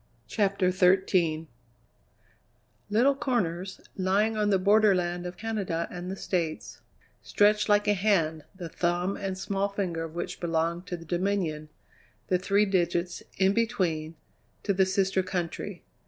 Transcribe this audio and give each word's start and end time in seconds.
CHAPTER 0.25 0.71
XIII 0.71 1.47
Little 2.89 3.13
corners, 3.13 3.81
lying 3.95 4.35
on 4.35 4.49
the 4.49 4.57
borderland 4.57 5.27
of 5.27 5.37
Canada 5.37 5.87
and 5.91 6.09
the 6.09 6.15
States, 6.15 6.81
stretched 7.21 7.69
like 7.69 7.87
a 7.87 7.93
hand, 7.93 8.43
the 8.55 8.67
thumb 8.67 9.15
and 9.15 9.37
small 9.37 9.69
finger 9.69 10.03
of 10.03 10.15
which 10.15 10.39
belonged 10.39 10.87
to 10.87 10.97
the 10.97 11.05
Dominion, 11.05 11.69
the 12.29 12.39
three 12.39 12.65
digits, 12.65 13.21
in 13.37 13.53
between, 13.53 14.15
to 14.63 14.73
the 14.73 14.87
sister 14.87 15.21
country. 15.21 15.83